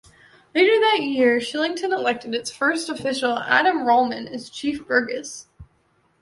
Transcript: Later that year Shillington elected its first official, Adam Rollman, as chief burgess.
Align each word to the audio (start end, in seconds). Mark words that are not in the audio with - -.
Later 0.55 0.79
that 0.79 1.03
year 1.03 1.37
Shillington 1.37 1.93
elected 1.93 2.33
its 2.33 2.49
first 2.49 2.89
official, 2.89 3.37
Adam 3.37 3.83
Rollman, 3.85 4.25
as 4.33 4.49
chief 4.49 4.87
burgess. 4.87 5.45